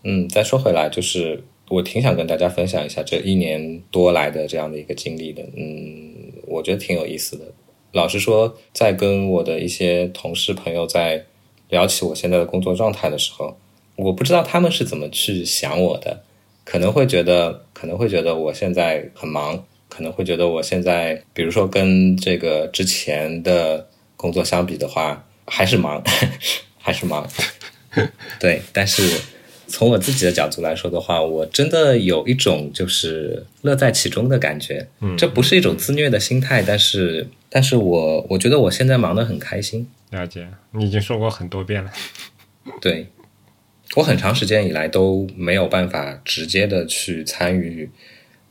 [0.03, 0.29] 嗯。
[0.29, 5.43] 再说回来，就是我挺想跟大家分享一下这一年多来的这样的一个经历的。
[5.57, 7.45] 嗯，我觉得挺有意思的。
[7.93, 11.27] 老实说，在跟我的一些同事朋友在
[11.69, 13.57] 聊起我现在的工作状态的时候，
[13.95, 16.24] 我不知道他们是怎么去想我的。
[16.65, 26.03] 可能会觉得，可能会觉得我现在很忙，可能会觉得我现在，比如说跟这个之前的工作相比的话，还是忙，
[26.79, 27.29] 还是忙。
[28.41, 29.21] 对，但是
[29.69, 34.89] 从我自己的角度来说的话，我真的有一种就是乐在其中的感觉。
[35.01, 39.87] 嗯，这不是一种自虐的心态，但是，但是我我觉得我现在忙得很开心。
[40.11, 41.93] 了解，你已经说过很多遍了。
[42.81, 43.07] 对。
[43.97, 47.89] 我很长时间以来都没有办法直接的去参与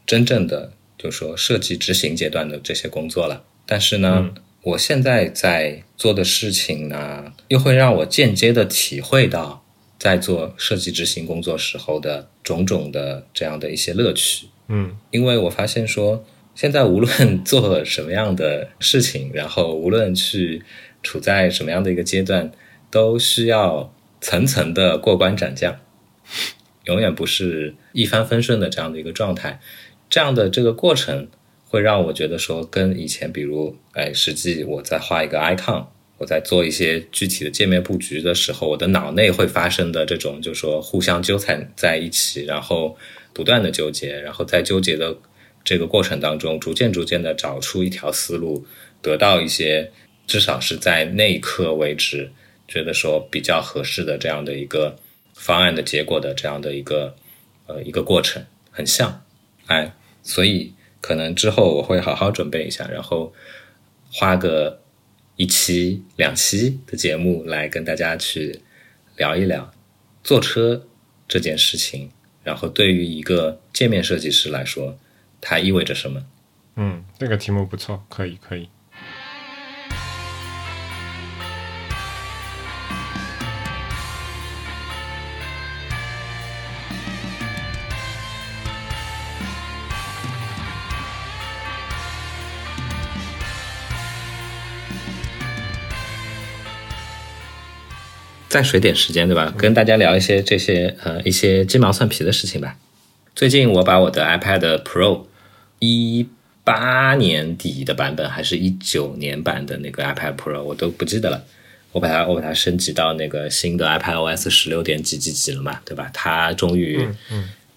[0.06, 3.44] 真正的，就是说设计执行阶段的这些工作了。
[3.66, 9.66] 但是呢，我现在在做的事情呢，又会让我间接的体会到
[10.00, 14.48] 在做设计执行工作时候的种种的这样的一些乐趣。
[14.70, 16.26] 嗯，因为我发现说，
[16.56, 20.64] 现在无论做什么样的事情，然后无论去
[21.02, 22.50] 处在什么样的一个阶段，
[22.90, 23.93] 都需要。
[24.24, 25.78] 层层的过关斩将，
[26.86, 29.60] 永远不是一帆风顺的这样的一个状态。
[30.10, 31.28] 这样的这个过程
[31.68, 35.86] 会让我觉得说，跟以前比如，哎，实际我在画一个 icon，
[36.20, 42.96] 我在做一些具体的界面布局的时候，我的脑内会发生的这种，就是说互相纠缠在一起，然后
[43.34, 45.14] 不断的纠结，然后在纠结的
[45.66, 48.66] 这个过程当中，逐渐逐渐的找出一条思路，
[49.02, 49.92] 得到一些
[50.26, 52.32] 至少是在那一刻为止。
[52.74, 54.98] 觉得说比较合适的这样的一个
[55.36, 57.16] 方案的结果的这样的一个
[57.68, 59.24] 呃一个过程很像，
[59.68, 63.32] 哎，所以可能之后我会好好准备一下，然后
[64.12, 64.82] 花个
[65.36, 68.60] 一期两期的节目来跟大家去
[69.18, 69.72] 聊一聊
[70.24, 70.88] 坐车
[71.28, 72.10] 这件事情
[72.44, 74.98] 然后对于一个界面设计师来说，
[75.40, 76.26] 它意味着什么？
[76.76, 78.68] 嗯，这个题目不错，可以可以。
[98.54, 99.52] 再水点时间，对吧？
[99.58, 102.78] 跟大家聊一些这些呃一些鸡毛蒜皮的事情吧。
[103.34, 105.26] 最近我把我的 iPad Pro
[105.80, 106.30] 一
[106.64, 111.44] 八年底的版本还是一九年版的那个 iPad Pro 我都不记得了。
[111.94, 116.12] 我把它我把它升级到那个新的 iPad OS 十六点几几几了嘛，对吧？
[116.14, 117.04] 它终于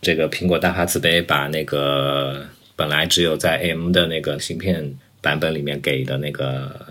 [0.02, 6.86] 这个苹果大发慈悲，把那个本来只有在 M 的那个芯片版本里面给的那个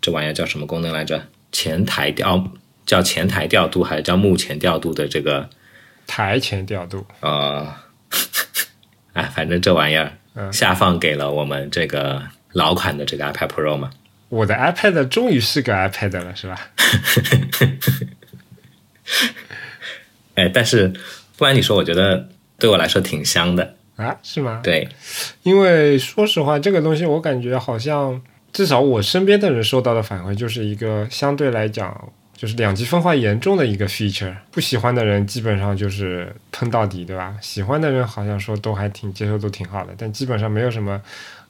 [0.00, 1.22] 这玩意儿叫什么功能来着？
[1.52, 2.52] 前台调
[2.88, 5.46] 叫前台调度还是叫幕前调度的这个
[6.06, 7.70] 台前调度呃，
[9.12, 10.10] 哎，反正这玩意儿
[10.50, 12.22] 下放给了我们这个
[12.52, 13.90] 老款的这个 iPad Pro 嘛。
[14.30, 16.58] 我的 iPad 终于是个 iPad 了，是吧？
[20.36, 20.88] 哎，但是
[21.36, 22.26] 不瞒你说，我觉得
[22.58, 24.62] 对我来说挺香的啊，是吗？
[24.64, 24.88] 对，
[25.42, 34.32] 因为说实话，这个东西我感觉好像至少我身边的人收到的反馈就是一个相对来讲就是两极分化严重的一个 feature。
[34.52, 37.36] 不喜欢的人基本上就是喷到底，对吧？
[37.40, 41.02] 喜欢的人好像说都还挺接受度挺好的，但基本上没有什么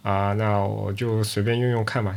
[0.02, 2.16] 啊，那我就随便用用看吧。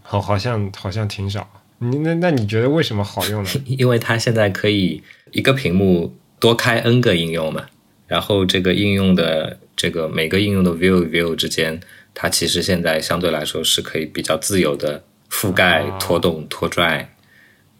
[0.00, 1.50] 好，好像好像挺少。
[1.80, 3.50] 你那那你觉得为什么好用呢？
[3.66, 7.66] 因为它现在可以一个屏幕多开 N 个应用嘛，
[8.06, 11.80] 然后这个应用的这个每个应用的 view view 之间，
[12.14, 17.12] 它其实现在相对来说是可以比较自由的覆盖、拖动、拖拽。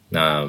[0.09, 0.47] 那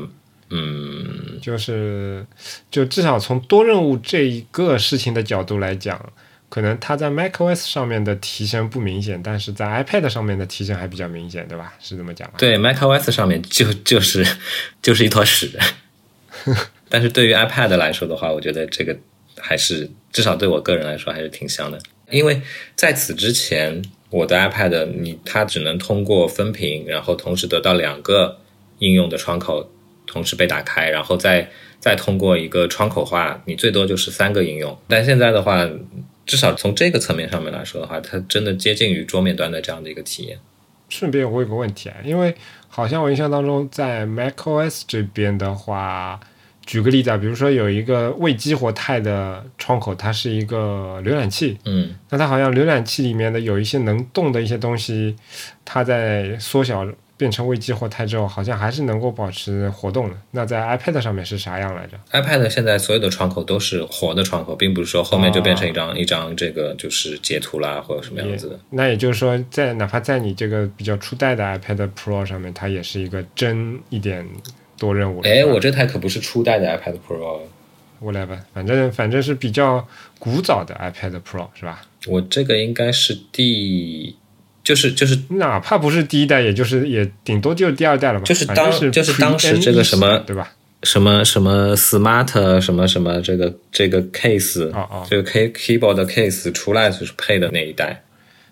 [0.49, 2.25] 嗯，就是
[2.71, 6.13] 就至少从多任务这一个事情的角度来讲。
[6.51, 11.75] 可能它在 macOS 上面的提升不明显，但是在 iPad 上面的提升还比较明显，对吧？
[11.79, 12.33] 是这么讲吗？
[12.39, 14.25] 对，macOS 上面就就是
[14.81, 15.51] 就是一坨屎，
[16.89, 18.97] 但是对于 iPad 来说的话，我觉得这个
[19.37, 22.41] 还是至少对我个人来说还是挺香的，因为
[22.75, 28.39] 在此之前，我的 iPad 你它只能通过分屏，然后同时得到两个
[28.79, 29.69] 应用的窗口
[30.05, 35.69] 同时被打开，然后再再通过一个窗口化，你最多就是三个应用，但现在的话。
[36.25, 40.37] 至少从这个层面上面来说的话，它真的接近于桌面端的这样的一个体验。
[40.87, 42.35] 顺便我有个问题啊，因为
[42.67, 46.19] 好像我印象当中，在 macOS 这边的话，
[46.67, 55.15] 举个例子啊，比如说有一个未激活态的窗口，它是一个浏览器，嗯，那它好像浏览器里面的有一些能动的一些东西，
[55.65, 56.87] 它在缩小。
[57.19, 60.15] 变成未激活态之后，好像还是能够保持活动的。
[60.31, 68.57] 那在 iPad 上面是啥样来着？iPad 现在所有的窗口都是活的窗口，并不是说后面就变成一张一张这个就是截图啦或者什么样子的。
[68.69, 74.25] 那也就是说，在哪怕在你这个比较初代的 iPad Pro 上面，它也是一个真一点
[74.77, 75.19] 多任务。
[75.23, 77.41] 哎，我这台可不是初代的 iPad Pro。
[78.01, 79.85] whatever，反正反正是比较
[80.19, 81.81] 古早的 iPad Pro 是吧？
[82.07, 84.15] 我这个应该是第。
[84.69, 88.23] 就是就是，哪怕不是第一代，也就是也顶多就是第二代了嘛。
[88.23, 90.53] 就是当就是当时这个什么对吧？
[90.83, 94.71] 什么什么 smart 什么什么这个这个 case，
[95.09, 98.03] 这个 key keyboard 的 case 出来就是配的那一代，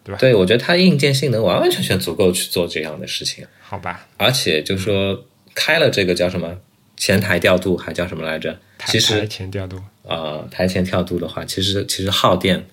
[0.04, 0.18] 对吧？
[0.18, 3.46] 对，我觉得它硬件性能完完全全足够去做这样的事情。
[3.62, 4.08] 好吧。
[4.18, 6.58] 而且就是说开了这个叫什么
[6.96, 8.58] 前台调度还叫什么来着？
[8.88, 12.66] 其实台前调度啊，台前调度的话，其实其实耗电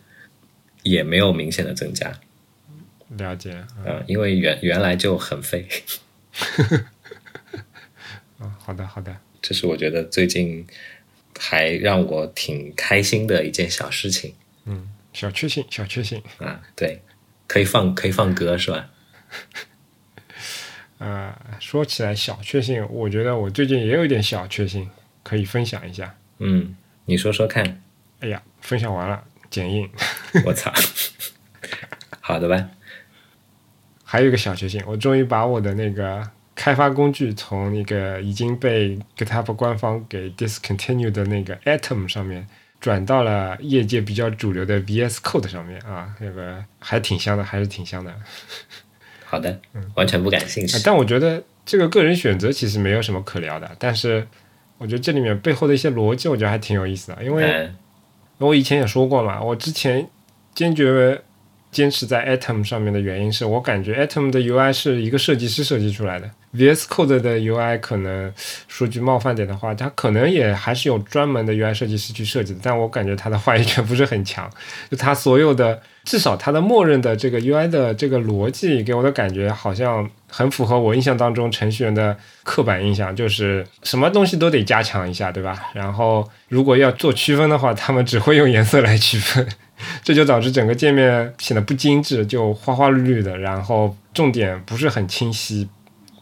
[0.83, 2.11] 也没有明显的增加。
[3.11, 5.67] 了解，嗯，因为原原来就很废。
[8.41, 10.67] 嗯， 好的好的，这是我觉得最近
[11.39, 14.35] 还让我挺开心的一件小事情。
[14.65, 17.03] 嗯，小确幸，小确幸啊，对，
[17.47, 18.91] 可以放可以放歌是吧？
[20.99, 24.89] 啊， 说起来小确幸，我觉得我最近也有一点小确幸，
[25.23, 26.17] 可以分享一下。
[26.39, 27.83] 嗯，你说说看。
[28.21, 29.89] 哎呀，分享完了，剪映。
[30.47, 30.73] 我操，
[32.21, 32.71] 好的吧。
[34.05, 36.23] 还有一个小确幸，我终于把我的那个
[36.55, 42.47] 开发工具从那个已经被 GitHub 官方给 discontinue 的那个 Atom 上面
[42.79, 48.15] 转到了业界比较主流的 VS Code 上面啊，那个还挺香的，还是挺香的。
[49.25, 50.79] 好的，嗯完全不感兴趣。
[50.85, 54.29] 但我觉得这个个人选择其实没有什么可聊的，但是
[54.79, 57.25] 我觉得这里面背后的一些逻辑，我觉得还挺有意思的。
[57.25, 57.71] 因为
[58.39, 60.07] 我以前也说过嘛，我之前
[60.55, 61.23] 坚决。
[61.75, 68.33] 坚持在 Atom 上面的原因是我感觉 Atom 的 UI 是一个设计师设计出来的，VS Code 的 UI 可能
[68.69, 74.49] 说句冒犯点的话，它可能也还是有专门的 UI 设计师去设计的，但我感觉它的话语权不是很强，
[74.89, 85.71] 就它所有的至少它的默认的这个 UI 的这个逻辑给我的感觉好像很符合我印象当中程序员的刻板印象，就是什么东西都得加强一下，对吧？
[85.75, 89.45] 然后如果要做区分的话，他们只会用颜色来区分。
[90.03, 95.69] 这就导致整个界面显得不精致，就花花绿绿的，然后重点不是很清晰。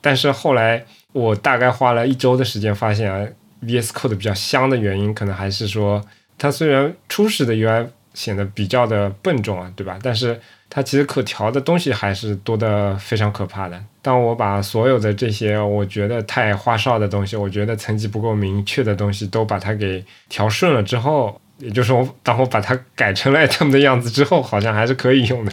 [0.01, 3.27] 但是后来我大概花了一周的时间，发现啊
[3.63, 6.05] ，VS Code 比较香的原因，可能还是说
[6.37, 9.99] 它虽然初始的 UI 显得比较的笨重啊，对吧？
[10.03, 13.81] 但是它其实可调的东西还是多的非常可怕的。
[14.03, 21.41] 当我把所有的这些我觉得太花哨的东西，我觉得层级不够明确的东西，都把它给调顺了之后。
[21.63, 25.53] 也就是我，当我把它改成了 Atom 的样子之后，好像还是可以用的。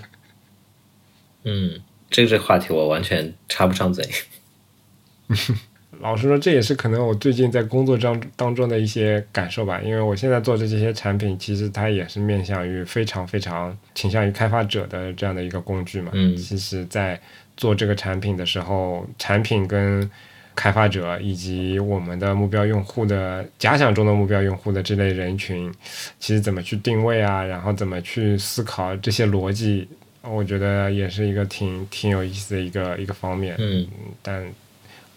[1.44, 1.80] 嗯，
[2.10, 4.04] 这个这个话题我完全插不上嘴。
[6.02, 9.82] 老实说，这也是可能我最近在工作当当中的一些感受吧。
[9.84, 16.10] 因为我现在做的这些产品，其实它也是面向于非常非常倾向于开发者的这样的一个工具嘛。
[16.14, 17.20] 嗯，其实，在
[17.58, 20.10] 做这个产品的时候，产品跟
[20.60, 25.74] 开发者以及我们的目标用户的假想中的目标用户的这类人群，
[26.20, 27.42] 其实怎么去定位啊？
[27.42, 29.88] 然后怎么去思考这些逻辑？
[30.22, 33.56] 我觉得也是一个挺挺有意思的一个一个方面。
[33.58, 33.88] 嗯，
[34.22, 34.46] 但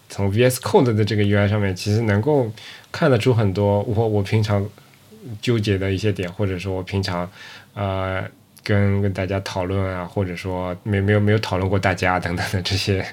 [0.07, 2.49] 从 VS Code 的这个 UI 上面，其实能够
[2.89, 4.65] 看得出很多我我平常
[5.41, 7.29] 纠结的一些点，或者说我平常
[7.73, 8.23] 呃
[8.63, 13.05] 跟跟大家讨论啊，或者说没没有没有讨论过大家等等的这些。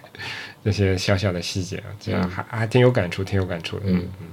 [0.63, 3.85] 那些小小的细节，这样还还挺有感触，挺有感触的。
[3.87, 4.27] 嗯嗯。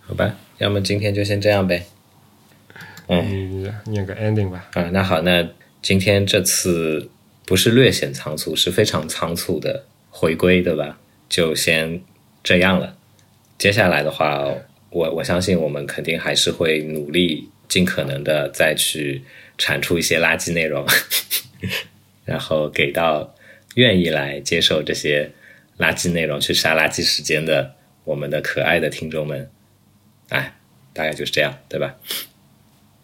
[0.00, 1.84] 好吧，要么今天就先这样呗。
[3.08, 4.68] 嗯，念个 ending 吧。
[4.74, 5.48] 啊，那好，那
[5.82, 7.10] 今天这次
[7.44, 10.98] 不是略显仓促，是非常仓促的回归，对吧？
[11.28, 12.00] 就先
[12.44, 12.96] 这样了。
[13.58, 14.44] 接下来的话，
[14.90, 19.24] 我我相信我们肯定还是会努力，尽可能的再去
[19.58, 20.86] 产出一些垃圾内容。
[22.26, 23.34] 然后给到
[23.76, 25.32] 愿意来接受这些
[25.78, 27.74] 垃圾内容、去杀垃圾时间的
[28.04, 29.50] 我们的可爱的听众们，
[30.28, 30.54] 哎，
[30.92, 31.94] 大概就是这样，对吧？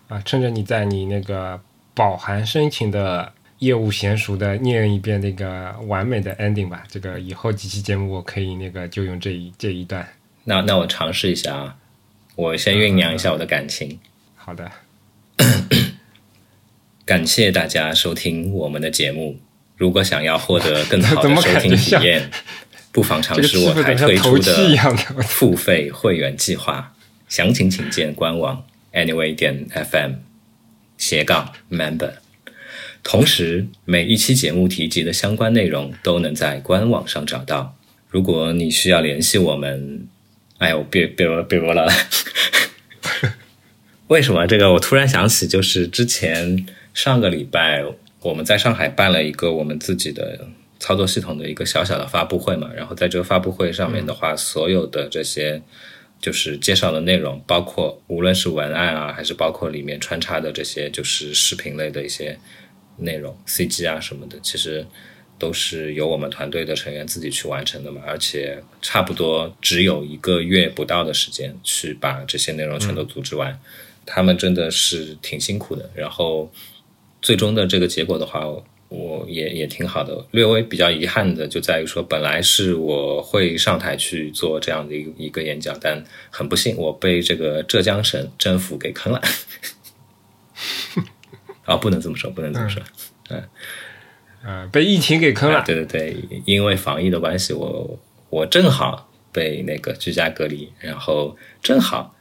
[0.08, 1.58] 啊，趁着你在你那个
[1.94, 6.84] 饱含深情的业务娴熟的念一遍那个完美的 ending 吧。
[6.88, 10.06] 这个以后几期节目我可以那个就用这一这一段。
[10.44, 11.76] 那那我尝试一下啊，
[12.34, 13.98] 我先酝酿一下我的感情。
[14.34, 14.70] 好的。
[17.04, 19.40] 感谢大家收听我们的节目。
[19.76, 22.30] 如果想要获得更好的 收听体验，
[22.92, 24.78] 不妨尝试我台推出的
[25.22, 26.94] 付费会员计划。
[27.28, 30.12] 详情请见官网 anyway 点 fm
[30.96, 32.12] 斜杠 member。
[33.02, 37.76] 同时，每一期节目提及的相关内容都能在官网上找到。
[38.08, 40.06] 如果你需要联系我们，
[40.58, 41.92] 哎呦，别别别说了。
[44.06, 44.74] 为什么这个？
[44.74, 46.64] 我突然想起，就是之前。
[46.94, 47.84] 上个礼拜
[48.20, 50.46] 我们在上海办了一个我们自己的
[50.78, 55.62] 操作系统的一个小小的发布会嘛，然后在这个发布会上面的话，所有的这些
[56.20, 62.38] 就是介绍的内容，包括无论是文案啊，还是包括里面穿插的这些就是视频类的一些
[62.98, 64.84] 内容、CG 啊什么的，其实
[65.38, 73.58] 都是由我们团队的成员自己去完成的嘛，而且差不多只有一个月不到的时间去把这些内容全都组织完，
[74.04, 76.52] 他们真的是挺辛苦的，然后。
[77.22, 78.46] 最终的这个结果的话，
[78.88, 80.26] 我也也挺好的。
[80.32, 89.22] 略微比较遗憾的就在于说，本来是我会上台去做这样的一一个演讲，但很不幸，我被这个浙江省政府给坑了。
[91.64, 92.82] 啊，不能这么说，不能这么说。
[93.30, 93.42] 嗯，
[94.44, 95.62] 啊，被疫情给坑了。
[95.64, 97.98] 对对对，因为防疫的关系，我
[98.28, 102.16] 我正好被那个居家隔离，然后正好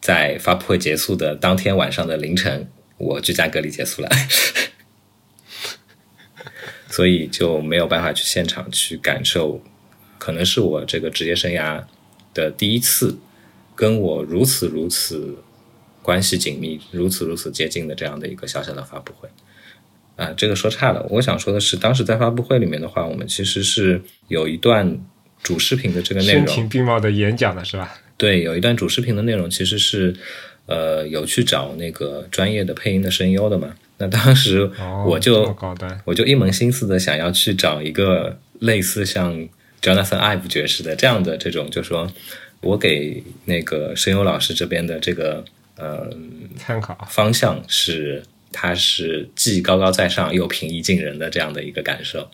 [0.00, 2.68] 在发布会结束的当天晚上的凌晨。
[2.98, 4.08] 我居家隔离结束了，
[6.88, 9.62] 所以就没有办法去现场去感受，
[10.16, 11.84] 可能是我这个职业生涯
[12.32, 13.18] 的第一次，
[13.74, 15.36] 跟我如此如此
[16.00, 19.28] 关系紧密、如此如此接近的这样的一个小小的发布会。
[20.16, 24.98] 啊，这个说差了，我想说的是，当时在发布会里面的话，我们其实是有一段
[25.42, 27.98] 主视频的这个内容，声情并茂的演讲的是吧？
[28.16, 30.16] 对，有一段主视频的内容其实是。
[30.66, 33.74] 呃，有去找那个专业的配音的声优的嘛？
[33.98, 34.70] 那当时
[35.06, 35.56] 我就
[36.04, 39.32] 我就一门心思的想要去找一个类似像
[39.80, 42.10] Jonathan Ive 爵士的这样的这种，就说
[42.60, 45.44] 我给那个声优老师这边的这个
[45.76, 46.10] 呃
[46.58, 46.98] 参考。
[47.08, 52.28] 方向是他是既高高在上又平易近人的这样的一个感受。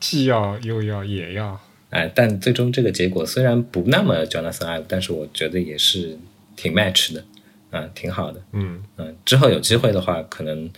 [0.00, 1.60] 既要又要也要，
[1.90, 6.18] 哎，但最终这个结果虽然不那么 Jonathan Ive，但是我觉得也是
[6.56, 7.24] 挺 match 的，
[7.70, 10.68] 嗯，挺好的，嗯嗯，之后有机会的话，可能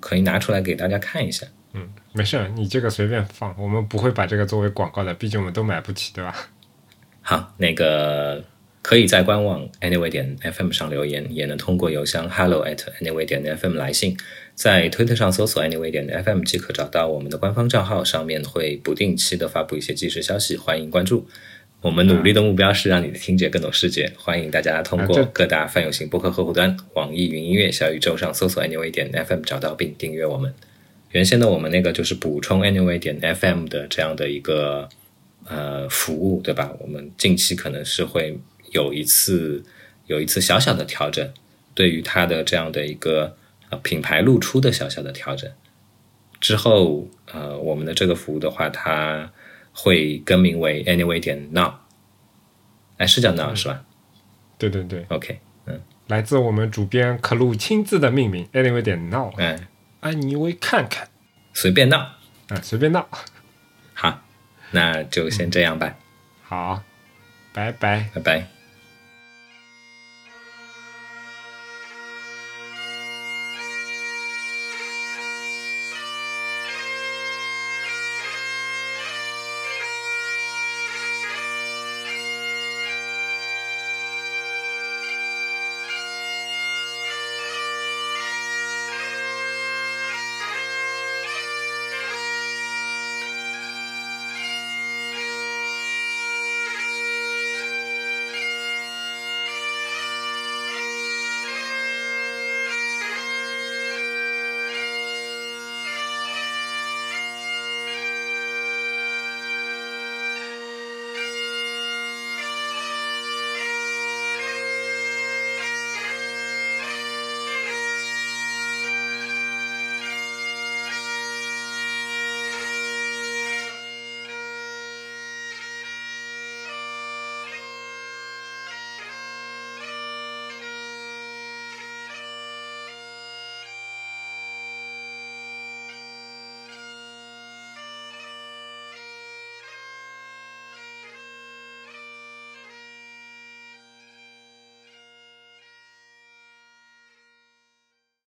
[0.00, 1.46] 可以拿出来给大家看一下。
[1.72, 6.34] 嗯，没事儿，你这个随便放，我们不会把这个作为广告的，毕竟我们都买不起，对吧？
[7.22, 8.42] 好，那个
[8.82, 14.16] 可以在官网 anyway 点 fm 上留言，也能通过邮箱 hello at anyway 点 fm 来信，
[14.56, 21.28] 在推特上搜索 anyway 点 fm 即可找到我们的官方账号，上面会不定期的发布一些即时消息，欢迎关注。
[21.82, 30.52] 我们努力的目标是让你的听觉更懂世界，欢迎大家通过各大泛用型播客客户端、网易云音乐、小宇宙上搜索 anyway 点 fm 找到并订阅我们。
[31.12, 34.86] 原先的我们那个就是补充 anyway 点 fm 的这样的一个
[35.46, 36.70] 呃服务，对吧？
[36.80, 38.38] 我们近期可能是会
[38.72, 39.64] 有一次
[40.06, 41.26] 有一次小小的调整，
[41.72, 43.34] 对于它的这样的一个
[43.70, 45.50] 呃品牌露出的小小的调整。
[46.38, 49.32] 之后呃，我们的这个服务的话，它
[49.72, 51.72] 会更名为 anyway 点 now，
[52.98, 53.84] 哎，是叫 now 是吧？
[54.58, 55.80] 对对对，？OK，嗯。
[56.08, 59.68] 来自我们主编可露亲自的命名，anyway 点 Now，嗯，
[60.00, 61.08] 安妮薇看看，
[61.52, 61.98] 随便闹。
[62.48, 63.08] 啊，随便闹，
[63.94, 64.20] 好，
[64.72, 65.94] 那就先这样吧，
[66.42, 66.82] 好，
[67.52, 68.10] 拜拜。
[68.12, 68.59] 拜拜。